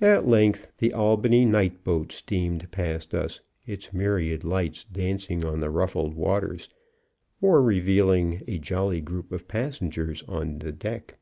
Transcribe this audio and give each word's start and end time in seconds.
At 0.00 0.24
length, 0.28 0.76
the 0.78 0.92
Albany 0.92 1.44
night 1.44 1.82
boat 1.82 2.12
steamed 2.12 2.70
past 2.70 3.12
us, 3.12 3.40
its 3.66 3.92
myriad 3.92 4.44
lights 4.44 4.84
dancing 4.84 5.44
on 5.44 5.58
the 5.58 5.68
ruffled 5.68 6.14
waters, 6.14 6.68
or 7.40 7.60
revealing 7.60 8.42
a 8.46 8.60
jolly 8.60 9.00
group 9.00 9.32
of 9.32 9.48
passengers 9.48 10.22
on 10.28 10.58
deck. 10.58 11.16